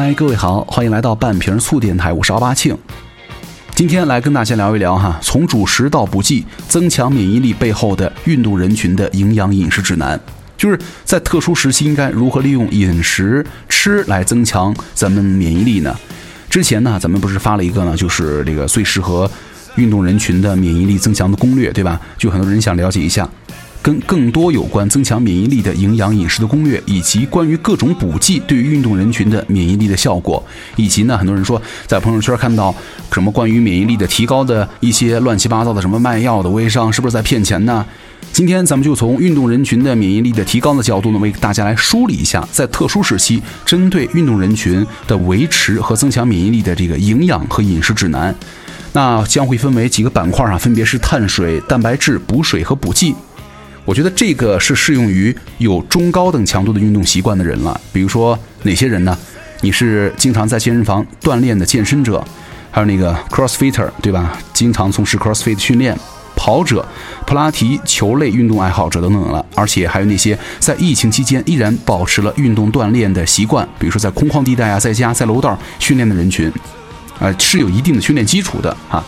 [0.00, 2.78] 嗨，各位好，欢迎来到半瓶醋电台，我是奥巴庆。
[3.74, 10.18] 今天来跟大家聊一聊哈，从主食到补剂，增强免疫力背后的运动人群的营养饮食指南，
[10.56, 15.92] 就是在特殊时期应该如何利用饮食吃来增强咱们免疫力呢？
[16.48, 19.28] 之前呢，咱们不是发了一个呢，就是这个最适合
[19.74, 22.00] 运动人群的免疫力增强的攻略，对吧？
[22.16, 23.28] 就很多人想了解一下。
[23.88, 30.44] 跟更多有关增强免疫力的营养饮食的攻略，以及关于各种补剂对于运动人群的免疫力的效果，
[30.76, 32.74] 以及呢，很多人说在朋友圈看到
[33.10, 37.82] 什么关于免疫力的提高的一些乱七八糟的什么卖药的微商，是不是在骗钱呢？
[38.30, 48.34] 今天咱们就从运动人群的免疫力的提高的角度呢，为大家来梳理一下，在特殊时期针对运动人群的维持和增强免疫力的这个营养和饮食指南。
[48.92, 53.14] 那将会分为几个板块啊，分别是碳水、蛋白质、补水和补剂。
[53.88, 57.80] 我觉得这个是适用于有中高等强度的运动习惯的人了。
[57.90, 59.16] 比如说哪些人呢？
[59.62, 62.22] 你是经常在健身房锻炼的健身者，
[62.70, 64.38] 还有那个 crossfitter，对吧？
[64.52, 65.98] 经常从事 crossfit 训练，
[66.36, 66.86] 跑者、
[67.26, 69.42] 普拉提球类运动爱好者等等了。
[69.54, 76.52] 而且还有那些在疫情期间依然保持了运动锻炼的习惯，比如说在空旷地带啊，在家在楼道训练的人群，
[77.18, 79.02] 啊，是有一定的训练基础的哈。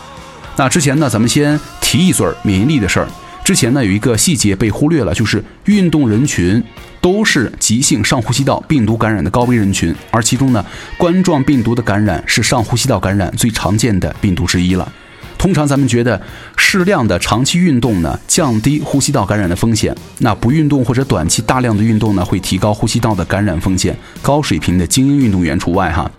[0.55, 3.07] 那之前呢，咱们先提一嘴免疫力的事儿。
[3.43, 6.63] 之前呢，有一个细节被忽略了，就是运动人群
[7.01, 10.63] 都是急性上呼吸道病毒感染的高危人群，而其中呢，
[10.97, 14.89] 冠状病毒的感染是上呼吸道感染最常见的病毒之一了。
[15.37, 16.21] 通常咱们觉得
[16.55, 26.09] 适量的长期运动呢，降低呼吸道感染的风险，那不运动或者短期大量的运动呢，会提高呼吸道的感染风险，高水平的精英运动员除外哈。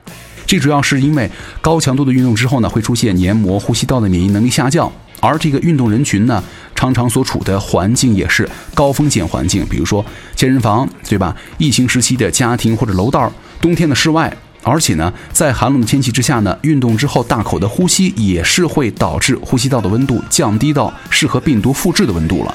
[0.45, 4.93] 这主要是因为高强度的运动之后呢，会出现黏膜呼吸道的免疫能力下降。
[5.23, 6.43] 而这个运动人群呢，
[6.75, 11.37] 常常所处的环境也是高风险环境，比如说健身房，对吧？
[11.59, 22.53] 疫情时期的家庭或者楼道，冬天的室外，而且呢，在寒冷的天气之下呢，运动之后大口的呼吸也是会导致呼吸道的温度降低到适合病毒复制的温度了。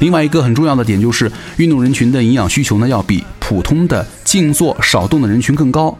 [0.00, 5.96] 另外一个很重要的点就是，运动人群的营养需求呢，要比普通的静坐少动的人群更高。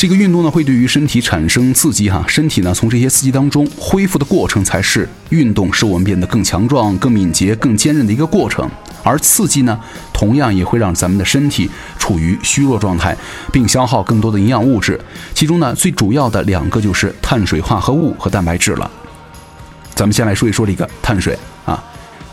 [0.00, 8.66] 这个运动呢，会对于身体产生刺激哈，身体呢从这些刺激当中恢复的过程，才是运动使我们变得更强壮、更敏捷、更坚韧的一个过程。
[9.02, 9.78] 而刺激呢，
[10.10, 13.14] 同样也会让咱们的身体处于虚弱状态，
[13.52, 14.98] 并消耗更多的营养物质。
[15.34, 18.90] 其中呢，最主要的两个就是碳水化合物和蛋白质了。
[19.94, 21.38] 咱们先来说一说这个碳水。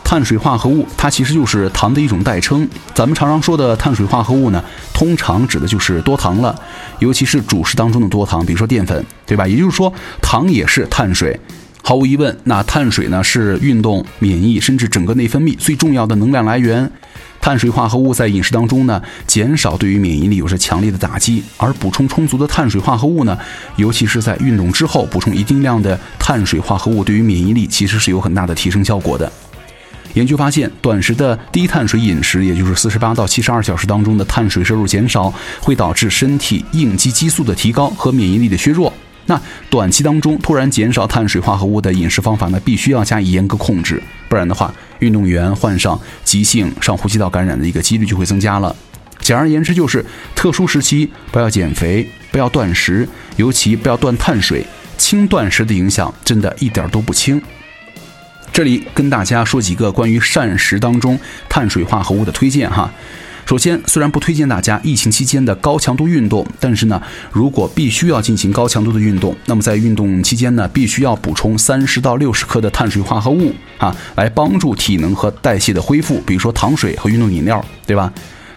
[0.07, 2.65] 碳水化合物，它其实就是糖的一种代称。
[2.95, 4.63] 咱们常常说的碳水化合物呢，
[4.93, 6.57] 通常指的就是多糖了，
[6.99, 9.45] 尤其是主食当中的多糖，比如说淀粉，对吧？
[9.45, 11.37] 也就是说，糖也是碳水。
[11.83, 16.89] 毫无疑问，那碳水呢是运动、免疫甚至整个内分泌最重要的能量来源。
[17.41, 23.37] 碳水化合物在饮食当中呢，减少对于免疫力有着强烈的打击，而补充充足的碳水化合物呢，
[23.75, 29.29] 尤其是在运动之后补充一定量的碳水化合物，对于免疫力其实是有很大的提升效果的。
[30.17, 38.91] 研究发现，短时的低碳水饮食，也就是四十八到七十二小时当中的碳水摄入减少，会导致身体应激激素的提高和免疫力的削弱。
[39.27, 39.39] 那
[39.69, 48.75] 短期当中突然减少碳水化合物的饮食方法呢，必须要加以严格控制，不然的话，运动员患上急性上呼吸道感染的一个几率就会增加了。
[49.19, 50.03] 简而言之，就是
[50.33, 54.65] 特殊时期不要减肥，不要断食，尤其不要断碳水，
[54.97, 57.39] 轻断食的影响真的一点都不轻。
[58.57, 62.91] 这里跟大家说几个关于膳食当中碳水化合物的推荐哈。
[63.45, 66.99] 首先，虽然不推荐大家疫情期间的高强度运动，但是呢，
[67.31, 76.19] 如果必须要进行高强度的运动，那么在运动期间呢，必须要补充三十到六十克的碳水化合物啊，来帮助体能和代谢的恢复。
[76.21, 78.11] 比如说糖水和运动饮料，对吧？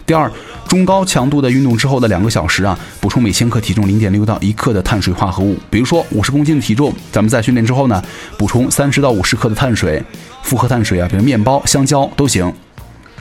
[0.05, 0.29] 第二，
[0.67, 5.57] 中高强度的运动之后的两个小时啊，补充每千克体重零点六到一克的碳水化合物。
[5.69, 8.03] 比如说五十公斤的体重，咱们在训练之后呢，
[8.37, 10.03] 补充三十到五十克的碳水，
[10.43, 12.51] 复合碳水啊，比如面包、香蕉都行。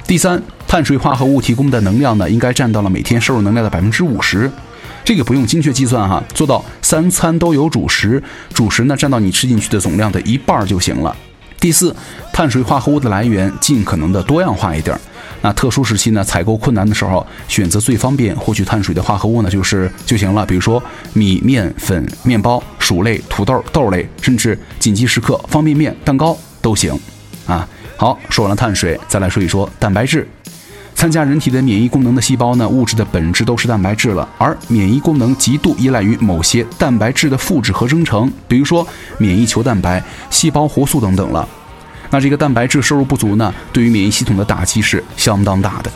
[0.07, 4.51] 第三，碳水化合物提供的能量呢，应该占到了每天摄入能量的百分之五十。
[5.05, 8.23] 这个不用精确计算哈，做到三餐都有主食，
[8.53, 11.15] 主食呢占到你吃进去的总量的一半就行了。
[11.59, 11.95] 第四，
[12.33, 14.99] 碳水化合物的来源尽可能的多样化一点。
[15.43, 20.45] 那特殊时期呢，采购困难的时候，选择最方便获取碳水的化合物呢，就是就行了。
[20.45, 20.83] 比如说
[21.15, 26.93] 米面粉、面包、薯类、土豆、豆类，甚至紧急时刻方便面、蛋糕都行。
[27.47, 27.67] 啊，
[27.97, 30.29] 好，说完了碳水，再来说一说蛋白质。
[30.95, 38.87] 参加人体的免疫功能的细胞呢，物质的本质都是蛋白质了，而免疫功能极度依赖于某些蛋白质的复制和生成，比如说
[39.17, 41.49] 免疫球蛋白、细胞活素等等了。
[42.11, 45.91] 那这个蛋白质摄入不足呢，对于免疫系统的打击是相当大的。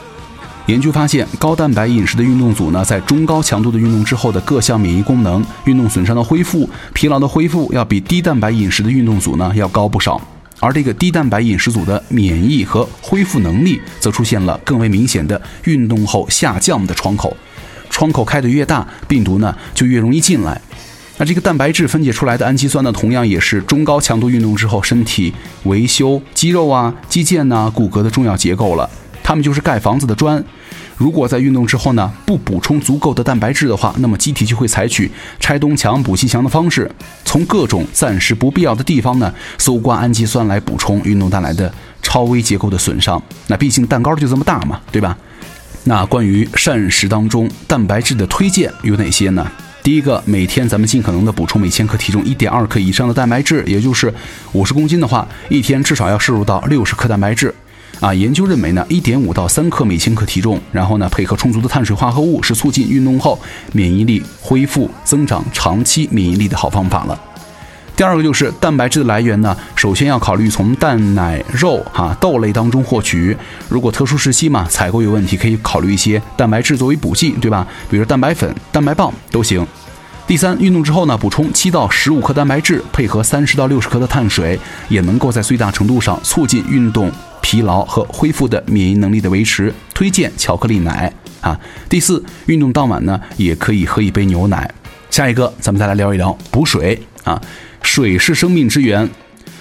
[0.66, 10.20] 研究发现，高蛋白饮食的运动组呢，在中高强度的运动之后的各项免疫功能、运动损伤的恢复、疲劳的恢复，要比低蛋白饮食的运动组呢要高不少。
[10.60, 17.36] 而这个低蛋白饮食组的免疫和恢复能力，则出现了更为明显的运动后下降的窗口。
[17.90, 20.58] 窗口开得越大，病毒呢就越容易进来。
[21.16, 25.32] 那这个蛋白质分解出来的氨基酸呢，同样也是中高强度运动之后身体
[25.64, 28.88] 维修肌肉啊、肌腱呐、骨骼的重要结构了。
[29.22, 30.44] 它们就是盖房子的砖。
[30.96, 36.90] 如果在运动之后呢，不补充足够的蛋白质的话，那么机体就会采取拆东墙补西墙的方式，
[37.24, 41.72] 从各种暂时不必要的地方呢搜刮氨基酸来补充运动带来的
[42.02, 43.20] 超微结构的损伤。
[43.46, 45.16] 那毕竟蛋糕就这么大嘛，对吧？
[45.84, 49.50] 那关于膳食当中蛋白质的推荐有哪些呢？
[49.84, 54.12] 第一个，每天咱们尽可能的补充每千克体重一点二克以上的蛋白质，也就是
[54.52, 57.54] 五十公斤的话，一天至少要摄入到六十克蛋白质。
[58.00, 63.38] 啊，研究认为呢，一点五到三克每千克体重，然后呢，配合充足的碳水化合物，是促进运动后
[63.72, 67.20] 免疫力恢复、增长长期免疫力的好方法了。
[67.96, 73.36] 第二个就是蛋白质的来源呢，首先要考虑从蛋奶肉哈豆类当中获取。
[73.68, 77.66] 如果特殊时期嘛，采购有问题，可以考虑一些蛋白质作为补剂，对吧？
[77.88, 79.66] 比如蛋白粉、蛋白棒都行。
[80.26, 84.58] 第三，运动之后呢，补充七到十五克蛋白质，配合三十到六十克的碳水，
[84.88, 87.10] 也能够在最大程度上促进运动。
[87.40, 91.12] 疲劳和恢复的免疫能力的维持，推荐巧克力奶
[91.42, 91.60] 啊。
[91.90, 94.68] 第四，运动当晚呢，也可以喝一杯牛奶。
[95.10, 97.38] 下一个，咱们再来聊一聊补水啊，
[97.84, 99.08] 水是生命之源。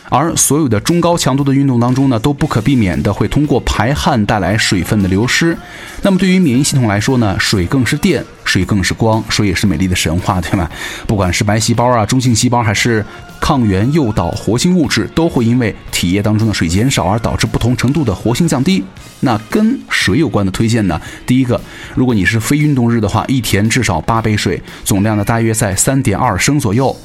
[0.10, 5.58] 而所有的中高强度的运动当中呢，都不可避免的会通过排汗带来水分的流失。
[6.04, 10.70] 那么对于免疫系统来说呢，水更是电，水更是光，水也是美丽的神话，对吗？
[11.08, 13.04] 不管是白细胞啊、中性细胞，还是
[13.40, 18.84] 抗原诱导活性物质，都会因为体液当中的水减少而导致不同程度的活性降低。
[19.22, 21.60] 那跟水有关的推荐呢，第一个，
[21.96, 26.96] 如果你是非运动日的话，一天至少八杯水，总量呢大约在三点二升左右。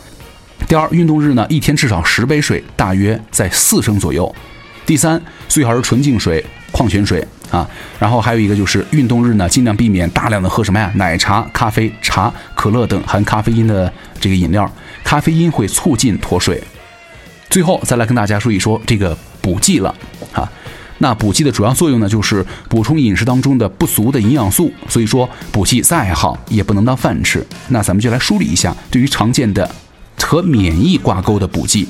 [0.66, 4.34] 第二，运动日呢，一天至少十杯水，大约在四升左右。
[4.84, 7.68] 第三，最好是纯净水、矿泉水啊。
[7.98, 13.90] 然后还有一个就是运动日呢，尽量避免大量的喝什么呀，奶茶、咖啡、茶、可乐等含咖啡因的
[14.20, 14.70] 这个饮料，
[15.04, 16.62] 咖啡因会促进脱水。
[17.48, 19.94] 最后再来跟大家说一说这个补剂了
[20.32, 20.50] 啊。
[20.98, 24.70] 那补剂的主要作用呢，就是补充饮食当中的不足的营养素。
[24.88, 27.46] 所以说，补剂再好也不能当饭吃。
[27.68, 29.70] 那咱们就来梳理一下，对于常见的。
[30.22, 31.88] 和免疫挂钩的补剂，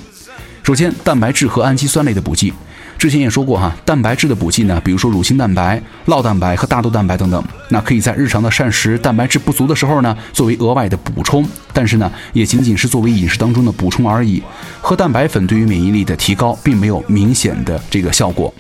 [0.63, 2.53] 首先蛋白质和氨基酸类的补剂，
[2.97, 14.43] 之前也说过哈，蛋白质的补剂呢，比如说乳清蛋白、酪蛋白和大豆蛋白等等，那可以在日常的膳食蛋白质不足的时候呢，作为额外的补充，但是呢，也仅仅是作为饮食当中的补充而已。
[14.81, 18.53] 喝蛋白粉对于免疫力的提高并没有明显的这个效果。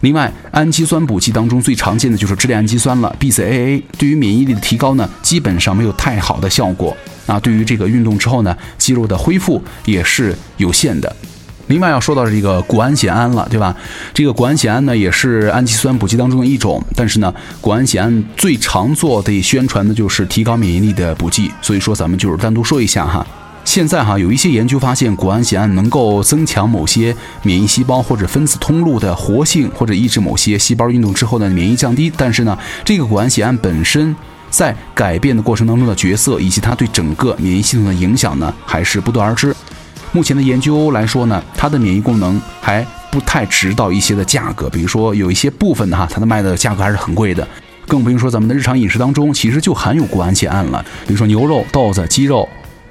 [0.00, 6.96] 另外，氨基酸补剂当中最常见的就是支链氨基酸了，BCAA，对于免疫力的提高呢，基本上没有太好的效果。
[7.26, 11.14] 啊，对于这个运动之后呢，肌肉的恢复也是有限的。
[11.66, 13.72] 另外要说到这个谷氨酰胺了，对吧？
[14.12, 23.24] 这个谷氨酰胺呢，也是氨基酸补剂当中的一种，但是呢，谷氨酰胺最常做的宣传的就是提高免疫力的补剂，所以说咱们就是单独说一下哈。
[23.64, 27.14] 现在哈有一些研究发现，谷氨酰胺能够增强某些
[27.44, 34.16] 免疫细胞或者分子通路的活性，或者抑制某些细胞运动之后的免疫降低，但是呢，这个谷氨酰胺本身。
[34.50, 39.54] 在改变的过程当中的角色，以及它对整个免疫系统的影响呢，还是不得而知。
[40.12, 44.68] 目前的研究来说呢，它的免疫功能还不太值到一些的价格。
[44.68, 47.46] 比如说有一些部分哈，它的卖的价格还是很贵的。
[47.86, 50.84] 更不用说咱们的日常饮食当中，其实就含有谷氨酰胺了。
[51.06, 52.48] 比如说牛肉、豆子、鸡肉、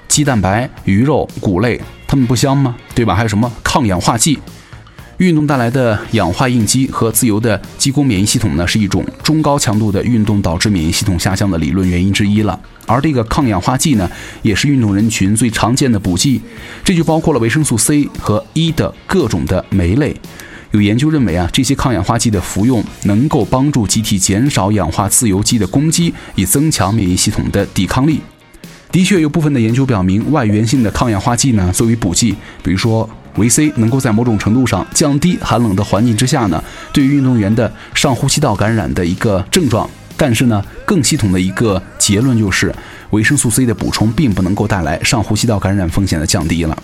[0.08, 2.76] 鸡蛋白、鱼肉、谷类，它们不香吗？
[2.96, 3.16] 对吧？
[3.16, 4.40] 还有什么抗氧化剂？
[5.20, 12.58] 运动带来的氧化应激和自由的肌弓免疫系统呢，是一种中高强度的运动导致免疫系统下降的理论原因之一了。
[12.86, 14.10] 而这个抗氧化剂呢，
[14.44, 16.40] 也是运动人群最常见的补剂，
[16.86, 20.16] 这就包括了维生素 C 和 E 的各种的酶类。
[20.72, 28.22] 有研究认为啊，这些抗氧化剂的服用能够帮助机体减少氧化自由基的攻击，以增强免疫系统的抵抗力。
[28.90, 32.34] 的确，有部分的研究表明，外源性的抗氧化剂呢，作为补剂，
[32.64, 33.08] 比如说。
[33.36, 39.90] 维 C 能够在某种程度上降低寒冷的环境之下呢，对于运动员的上呼吸道感染的一个症状。
[40.18, 42.76] 但是呢，更系统的一个结论就是，
[43.12, 46.78] 维生素 C 的补充并不能够带来上呼吸道感染风险的降低了。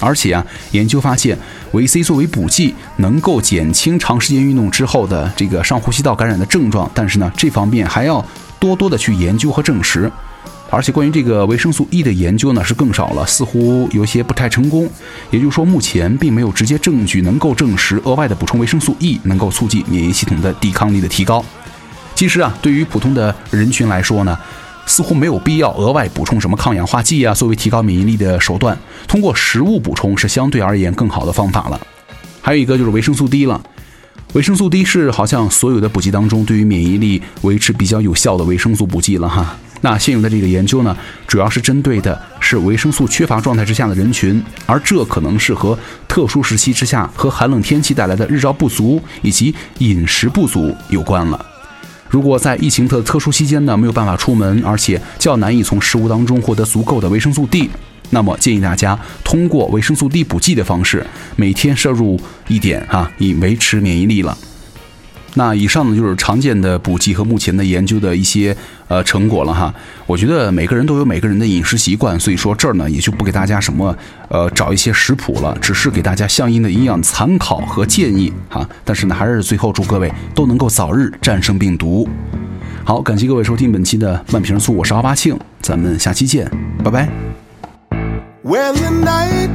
[0.00, 1.38] 而且啊，研究发现，
[1.72, 6.90] 维 C 作为补剂能够减轻长时间运动之后的这个上呼吸道感染的症状。
[6.92, 8.22] 但是呢，这方面还要
[8.60, 10.12] 多多的去研究和证实。
[10.68, 14.88] 而且关于这个维生素 E 的研究呢是更少了，似乎有些不太成功。
[15.30, 21.44] 也就是说，目前并没有直接证据能够证实额外的补充维生素 E 能够促进免疫系统的抵抗力的提高。
[22.14, 24.36] 其实啊，对于普通的人群来说呢，
[24.86, 31.80] 似乎没有必要额外补充什么抗氧化剂啊，作为提高免疫力的手段，通过食物补充是相对而言更好的方法了。
[32.42, 33.62] 还有一个就是维生素 D 了，
[34.32, 39.56] 维生素 D 是好像所有的补剂当中对于免疫力维持比较有效的维生素补剂了哈。
[39.82, 45.78] 那现有的这个研究呢，主要是针对的是维生素缺乏状态之下的人群，而这可能是和
[46.08, 51.46] 特殊时期之下和寒冷天气带来的日照不足以及饮食不足有关了。
[52.08, 57.68] 如果在疫情的特殊期间呢，没有办法出门，而且较难以从食物当中获得足够的维生素 D，
[58.10, 61.04] 那么建议大家通过维生素 D 补剂的方式，
[61.34, 62.18] 每天摄入
[62.48, 64.36] 一点啊，以维持免疫力了。
[65.38, 68.56] 那以上呢就是常见的补剂和目前的研究的一些
[68.88, 69.72] 呃成果了哈。
[70.06, 73.94] 我觉得每个人都有每个人的饮食习惯，所以说这儿呢也就不给大家什么
[74.28, 78.66] 呃找一些食谱了，只是给大家相应的营养参考和建议哈。
[78.82, 82.08] 但是呢，还是最后祝各位都能够早日战胜病毒。
[82.82, 86.50] 好，感谢各位收听本期的慢瓶醋，我是阿巴庆，咱们下期见，
[86.82, 87.08] 拜拜。
[88.42, 89.50] When the night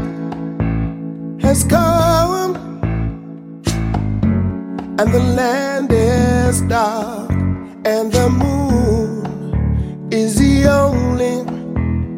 [1.42, 2.56] has come
[5.01, 7.31] and the land is dark
[7.86, 11.41] and the moon is the only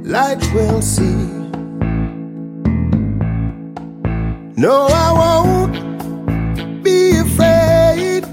[0.04, 1.24] light we'll see.
[4.66, 8.24] No, I won't be afraid.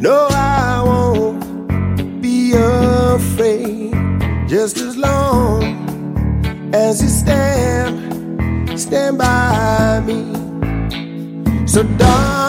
[0.00, 3.92] No, I won't be afraid.
[4.48, 5.62] Just as long
[6.74, 10.18] as you stand, stand by me.
[11.68, 12.47] So, darling,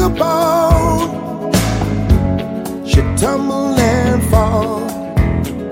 [0.00, 1.52] upon
[2.86, 4.82] should tumble and fall,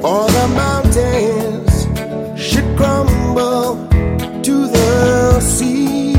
[0.04, 1.87] or the mountains
[2.40, 3.88] should crumble
[4.42, 6.14] to the sea.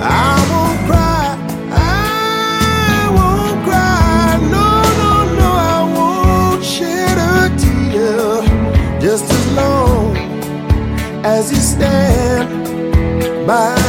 [0.00, 1.36] I won't cry,
[1.72, 4.68] I won't cry, no,
[5.00, 8.42] no, no, I won't shed a tear.
[9.00, 10.16] Just as long
[11.24, 12.48] as you stand
[13.46, 13.83] by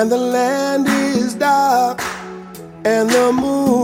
[0.00, 2.00] and, the land is dark
[2.86, 3.79] and the moon